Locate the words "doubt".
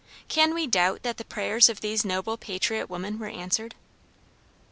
0.65-1.03